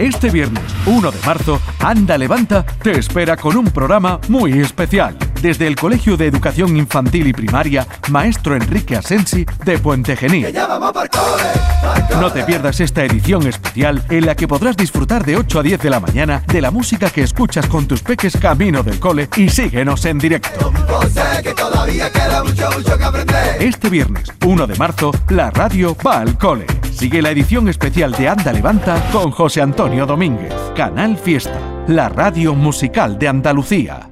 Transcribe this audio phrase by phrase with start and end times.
[0.00, 5.14] Este viernes 1 de marzo, Anda Levanta te espera con un programa muy especial.
[5.42, 10.54] Desde el Colegio de Educación Infantil y Primaria, Maestro Enrique Asensi de Puente Genil.
[12.18, 15.80] No te pierdas esta edición especial en la que podrás disfrutar de 8 a 10
[15.82, 19.50] de la mañana de la música que escuchas con tus peques camino del cole y
[19.50, 20.72] síguenos en directo.
[23.58, 26.79] Este viernes 1 de marzo, la radio va al cole.
[27.00, 30.52] Sigue la edición especial de Anda Levanta con José Antonio Domínguez.
[30.76, 34.09] Canal Fiesta, la radio musical de Andalucía.